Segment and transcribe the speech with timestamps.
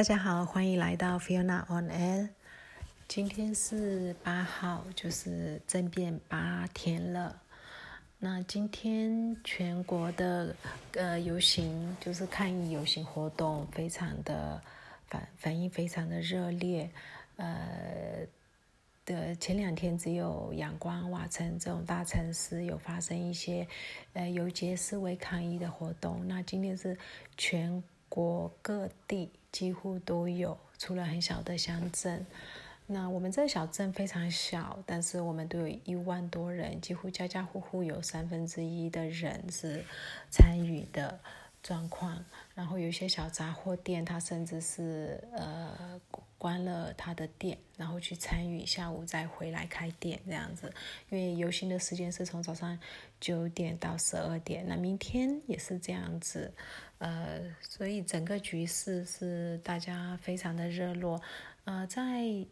[0.00, 2.30] 大家好，欢迎来到 Fiona on Air。
[3.06, 7.38] 今天是八号，就是政变八天了。
[8.18, 10.56] 那今天全国的
[10.94, 14.58] 呃游行，就是抗议游行活动，非常的
[15.06, 16.90] 反反应非常的热烈。
[17.36, 18.26] 呃
[19.04, 23.68] 的前两天只有阳光、瓦城这种大城市有发生一些
[24.14, 26.26] 呃游街示威抗议的活动。
[26.26, 26.96] 那今天是
[27.36, 32.26] 全国各地几乎都有，除了很小的乡镇。
[32.86, 39.84] 那我们这个小镇非常小，但是我们都有一万多人，几乎家家户户有三分之一的人是
[40.28, 41.20] 参与的
[41.62, 42.24] 状况。
[42.54, 46.00] 然后有一些小杂货店，他甚至是呃
[46.36, 50.72] 关了他的店，然后去参与，下午再回来开店这样子。
[51.10, 52.78] 因为游行的时间是从早上
[53.20, 56.52] 九点到十二点，那明天也是这样子。
[56.98, 61.20] 呃，所以整个局势是大家非常的热络，
[61.64, 62.46] 呃，在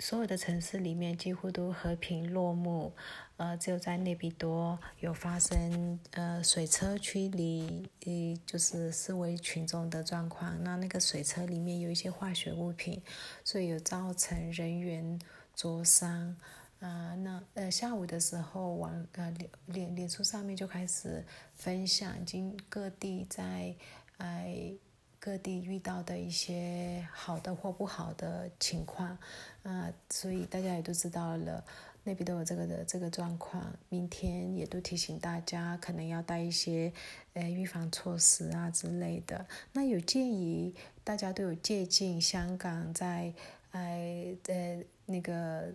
[0.00, 2.92] 所有的城市里面几乎都和平落幕，
[3.36, 10.64] 呃，只有在内比多有发生呃水车驱离，呃，就是示威群众的状况。
[10.64, 13.02] 那那个水车里面有一些化学物品，
[13.44, 15.20] 所以有造成人员
[15.54, 16.34] 灼伤。
[16.80, 21.22] 啊，那呃下午的时候，网呃脸脸脸书上面就开始
[21.54, 23.74] 分享今各地在
[24.16, 24.72] 哎
[25.20, 29.16] 各地遇到的一些好的或不好的情况，
[29.62, 31.62] 啊，所以大家也都知道了，
[32.02, 33.62] 那边都有这个的这个状况。
[33.90, 36.90] 明天也都提醒大家，可能要带一些
[37.34, 39.46] 呃预防措施啊之类的。
[39.74, 43.32] 那有建议，大家都有借鉴香港在
[43.72, 45.74] 哎呃那个。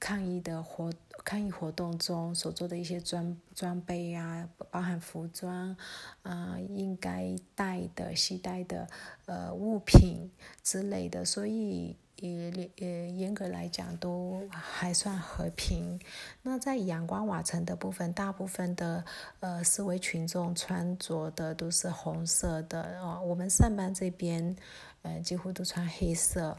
[0.00, 0.92] 抗议的活
[1.24, 5.76] 抗议活动中所做的一些装装备呀，包含服装，
[6.22, 8.88] 啊，应该带的、携带的
[9.26, 10.30] 呃物品
[10.62, 16.00] 之类的，所以也也严格来讲都还算和平。
[16.42, 19.04] 那在阳光瓦城的部分，大部分的
[19.40, 24.56] 呃示威群众穿着的都是红色的哦，我们上班这边
[25.02, 26.56] 呃几乎都穿黑色，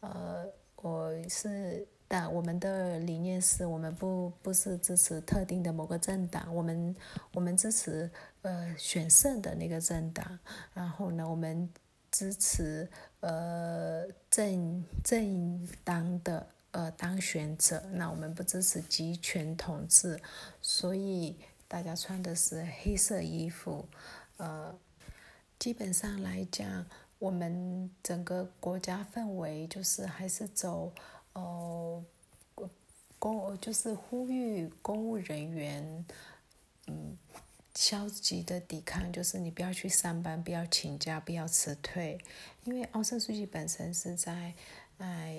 [0.00, 0.44] 呃，
[0.76, 1.86] 我是。
[2.12, 6.96] 但我们的理念是我们不不是支持特定的某个政党，我们
[7.32, 8.10] 我们支持
[8.42, 10.36] 呃选胜的那个政党，
[10.74, 11.70] 然后呢，我们
[12.10, 12.88] 支持
[13.20, 20.20] 呃正正当的呃当选者，那我们不支持集权统治，
[20.60, 21.36] 所以
[21.68, 23.86] 大家穿的是黑色衣服，
[24.38, 24.76] 呃，
[25.60, 26.84] 基本上来讲，
[27.20, 30.92] 我们整个国家氛围就是还是走。
[31.34, 32.04] 哦，
[33.18, 36.04] 公就是呼吁公务人员，
[36.86, 37.16] 嗯，
[37.74, 42.18] 消极的抵抗，就是你不要去上班，不要请假，不要辞退，
[42.64, 44.54] 因为奥森书记本身是在，
[44.98, 45.36] 哎，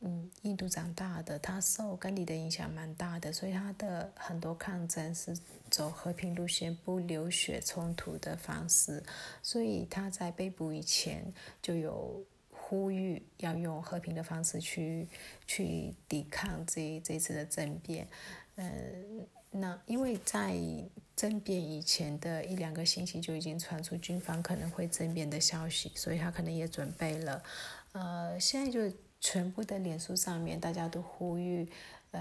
[0.00, 5.36] 嗯，印度长大的，他受甘地的影响蛮大的，所以他的很多抗争是
[5.68, 9.02] 走和平路线，不流血冲突的方式，
[9.42, 12.22] 所以他在被捕以前就有。
[12.68, 15.08] 呼吁要用和平的方式去
[15.46, 18.06] 去抵抗这这次的政变，
[18.56, 20.54] 嗯，那因为在
[21.16, 27.42] 政变以前的一两个星期就已经传出军方可能会政变的消息，所以他可能也准备了，
[27.92, 31.66] 呃，现在就全部的脸书上面大家都呼吁，
[32.10, 32.20] 呃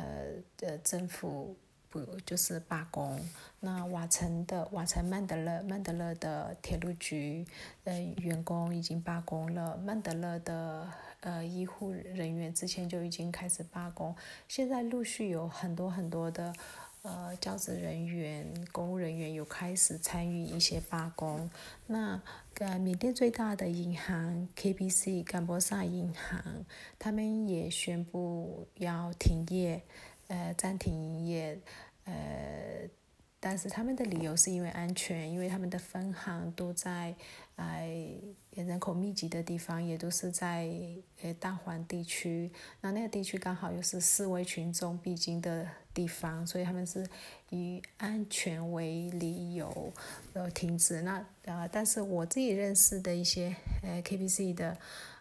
[0.62, 1.58] 呃政府。
[1.90, 3.20] 不就是罢工？
[3.60, 7.46] 那瓦城的瓦城曼德勒曼德勒的铁路局，
[7.86, 9.78] 呃，员工已经罢工了。
[9.78, 10.88] 曼德勒的
[11.22, 14.16] 呃医护人员之前就已经开始罢工，
[14.48, 16.54] 现在陆续有很多很多的
[17.02, 21.50] 呃教职人员、公务人员有开始参与一些罢工。
[21.88, 22.22] 那
[22.60, 26.66] 呃缅甸最大的银行 KBC 甘波萨银行，
[27.00, 29.82] 他们也宣布要停业。
[30.28, 31.60] 呃，暂停营业，
[32.06, 32.90] 呃，
[33.40, 37.16] 但是他们的理由是因为安全，因为他们的分行都在
[37.56, 38.12] 哎
[38.52, 40.70] 人口密集的地方，也都是在
[41.22, 42.52] 呃大环地区，
[42.82, 47.08] 那那个地区刚好又是示威群众必经的地方，所以他们是
[47.52, 49.94] 以安全为理由
[50.34, 51.02] 呃停止。
[51.04, 54.78] 那呃，但是我自己认识的一些呃 KBC 的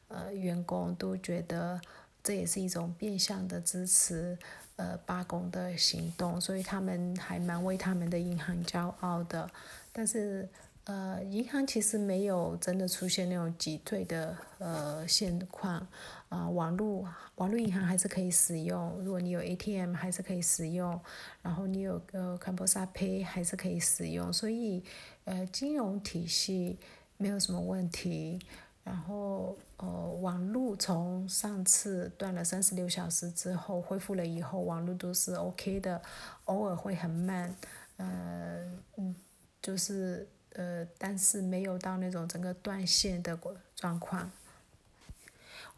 [0.09, 1.81] 呃员工都觉得
[2.23, 4.37] 这也是一种变相的支持。
[4.77, 9.51] 呃，罢工的行动，所以他们还蛮为他们的银行骄傲的。
[9.93, 10.47] 但是，
[10.85, 15.87] 呃，银行其实没有真的出现那种挤兑的呃现况。
[16.29, 21.01] 啊，网络网络银行还是可以使用，如果你有 ATM 还是可以使用，
[21.41, 24.83] 然后你有个 c a m p o s a Pay 还是可以使用，所以
[25.25, 26.79] 呃，金融体系
[27.17, 28.41] 没有什么问题。
[28.87, 29.87] 然后呃，
[30.21, 36.01] 网络从上次断了三十六小时之后恢复了以后，网络都是 OK 的，
[36.45, 37.53] 偶尔会很慢，
[37.97, 38.65] 呃
[38.97, 39.13] 嗯，
[39.61, 43.37] 就是呃，但是没有到那种整个断线的
[43.75, 44.31] 状况。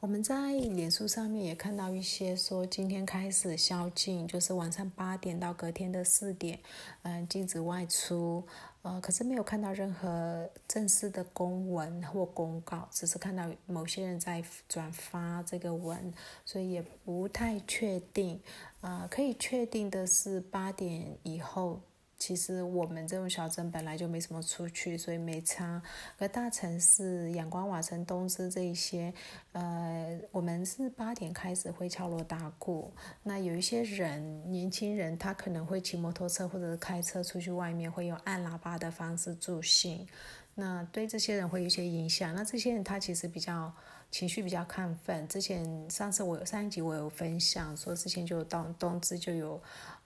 [0.00, 6.56] 我们在脸书上面也看到一些说，今天开始宵禁，就是晚上八点到隔天的四点，
[7.02, 8.46] 嗯，禁止外出。
[8.82, 16.14] 呃，可是没有看到任何正式的公文或公告，只是看到某些人在转发这个文，
[16.44, 18.40] 所以也不太确定。
[18.80, 21.80] 啊，可以确定的是八点以后。
[22.18, 25.80] 其实我们这种小镇本来就没什么出去，所以没差。
[26.18, 29.14] 而大城市，阳光瓦城、东芝这一些，
[29.52, 32.92] 呃，我们是八点开始会敲锣打鼓。
[33.22, 40.06] 那有一些人，年轻人，他可能会骑摩托车或者是开车出去外面，会用按喇叭的方式助兴。
[40.56, 42.34] 那对这些人会有一些影响。
[42.34, 43.72] 那这些人他其实比较
[44.10, 45.26] 情绪比较亢奋。
[45.28, 49.60] 之前上次我有上一集我有分享，说之前就东东芝就有。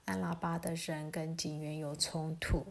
[0.06, 2.66] 按喇叭的人跟警员有冲突，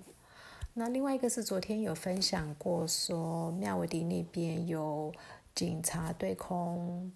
[0.74, 5.14] 那另外一个是昨天有分享过，说妙维迪那边有
[5.56, 7.10] 警察对空，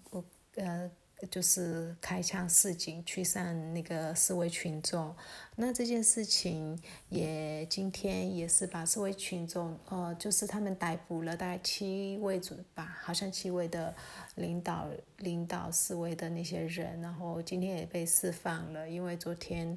[0.54, 0.90] 呃，
[1.30, 5.14] 就是开枪示警驱散那个示威群众。
[5.56, 6.78] 那这件事情
[7.08, 13.94] 也今天也是把示威群众，呃，就是他们逮捕了大概七位组吧，好像七位的
[14.34, 19.76] 领导领导示威的那些人，然后今天也被释放了，因为昨天。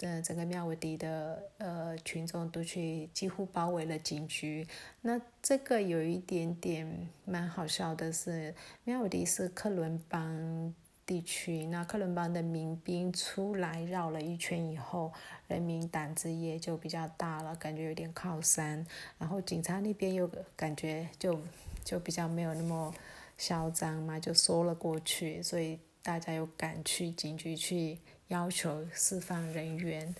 [0.00, 4.64] 呃，整个妙维迪的呃群众都去几乎包围了警局。
[5.00, 8.54] 那这个有一点点蛮好笑的是，
[8.84, 10.72] 妙维迪是克伦邦
[11.04, 15.12] 地区，那克伦邦的民兵出来绕了一圈以后，
[15.48, 18.86] 人民胆子也就比较大了，感觉有点靠山。
[19.18, 21.40] 然后警察那边又感觉就
[21.82, 22.94] 就比较没有那么
[23.36, 27.98] 嚣张嘛，就说了过去，所以大家又赶去警局去。
[28.28, 30.14] 要求释放人员，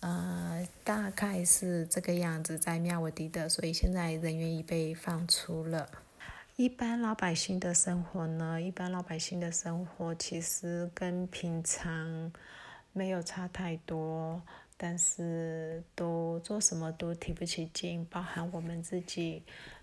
[0.00, 5.88] 呃，大概是这个样子，在妙瓦迪的，所以现在人员已被放出了。
[6.56, 8.60] 一般老百姓的生活呢？
[8.60, 12.32] 一般老百姓的生活其实跟平常
[12.92, 14.40] 没有差太多，
[14.76, 19.42] 但是都做什么都提不起劲，包含我们自己，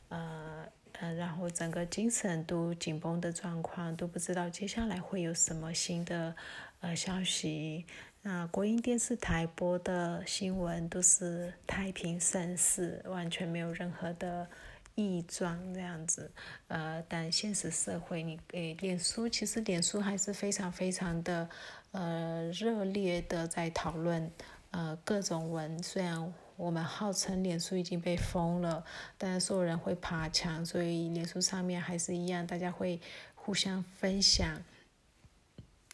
[0.10, 0.66] 呃
[1.00, 6.36] 嗯，然后整个精神都紧绷的状况，都不知道接下来会有什么新的。
[6.82, 7.86] 呃，消息，
[8.22, 14.48] 那国营电视台播的新闻都是太平盛世，完全没有任何的
[14.96, 16.32] 异状这样子。
[16.70, 21.50] 呃，但现实社会，你诶，脸书其实脸书还是非常非常的
[21.92, 24.32] 呃热烈的在讨论
[24.72, 25.84] 呃各种文。
[25.84, 28.84] 虽然我们号称脸书已经被封了，
[29.18, 33.00] 但是所有人会爬墙，所以脸书上面还是一样，大家会
[33.34, 34.62] 互相分享。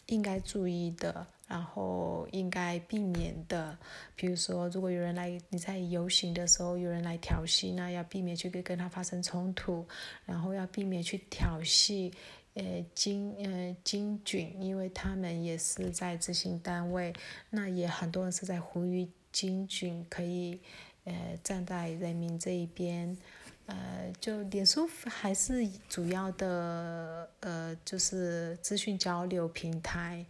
[0.08, 3.76] 应该注意的，然后应该避免的，
[4.16, 9.84] 比如说，如果有人来你在游行的时候有人来调戏，那要避免去跟跟他发生冲突，
[10.26, 12.14] 然后要避免去调戏，
[12.54, 17.12] 呃，金呃金军，因为他们也是在执行单位，
[17.50, 20.58] 那也很多人是在呼吁金军可以，
[21.04, 23.18] 呃，站在人民这一边。
[23.66, 23.76] 呃，
[24.22, 30.26] 就脸书还是主要的，呃，就是资讯交流平台，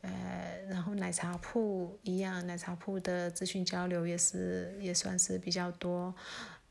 [0.00, 0.10] 呃，
[0.68, 6.12] 然后奶茶铺一样，奶茶铺的资讯交流也是也算是比较多，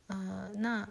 [0.08, 0.86] 呃，那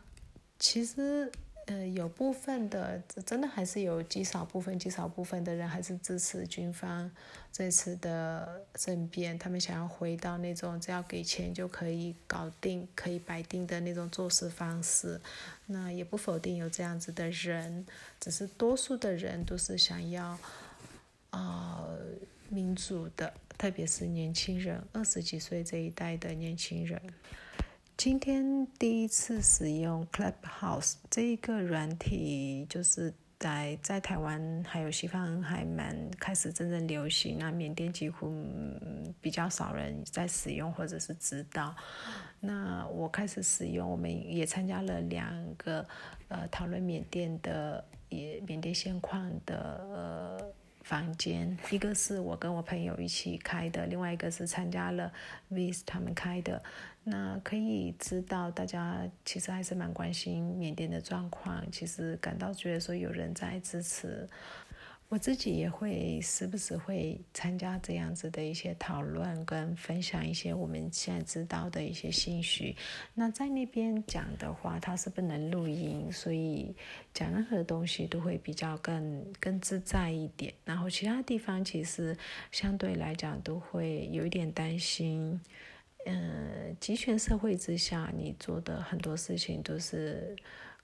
[0.59, 1.31] 其实。
[1.67, 7.11] 呃，有部分的，真的还是有极少部分、极少部分的人还是支持军方
[7.51, 15.21] 这次的政变，他们想要回到那种只要给钱就可以搞定、可以摆定的那种做事方式。
[15.67, 17.85] 那也不否定有这样子的人，
[18.21, 20.39] 只是多数的人都是想要，
[21.31, 21.99] 呃，
[22.49, 27.03] 民主的，特别是年轻人，二十几岁这一代的年轻人。
[27.97, 37.39] 今天第一次使用 Clubhouse 这一个软体，就是在在台湾还有西方还蛮开始真正流行。
[37.39, 38.31] 那缅甸几乎
[39.23, 41.75] 比较少人在使用或者是知道。
[42.39, 45.85] 那我开始使用，我们也参加了两个
[46.29, 49.57] 呃讨论缅甸的也缅甸现况的
[49.91, 50.46] 呃
[50.87, 55.13] 房间，一个是我跟我朋友一起开的，另外一个是参加了
[55.51, 56.63] Vis 他们开的。
[57.03, 64.29] 那可以知道，大家其实还是蛮关心缅甸的状况，其实感到觉得说有人在支持。
[65.09, 72.77] 我自己也会时不时会参加这样子的一些讨论，跟分享一些我们现在知道的一些信息。
[73.15, 76.75] 那在那边讲的话，它是不能录音，所以
[77.15, 80.53] 讲任何东西都会比较更更自在一点。
[80.65, 82.17] 然后其他地方其实
[82.51, 85.41] 相对来讲都会有一点担心。
[86.07, 90.35] 嗯，集权社会之下，你做的很多事情都是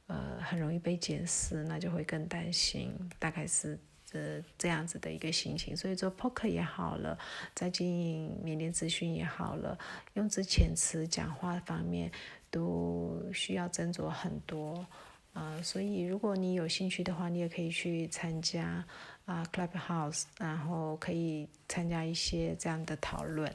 [0.06, 2.96] 呃很容易被检视，那就会更担心。
[3.18, 3.76] 大概是。
[4.12, 7.18] 呃，这样子的一个心情，所以做 poker 也好了，
[7.54, 9.78] 在经营缅甸咨询也好了，
[10.14, 12.12] 用词遣词、讲话方面
[12.50, 14.86] 都需要斟酌很多。
[15.32, 18.84] 呃，所以如果你有兴趣的话，你也可以去参加
[19.24, 23.50] 啊 Clubhouse，然后可以参加一些这样的讨论。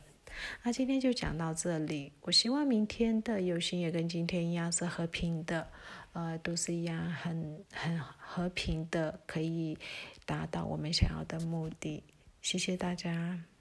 [0.64, 5.68] 那今天就讲到这里，我希望明天的游行也跟今天一样是和平的。
[6.14, 9.78] 呃，都是一样，很很和平的，可以
[10.28, 12.04] 达到我们想要的目的。
[12.42, 13.57] 谢谢大家。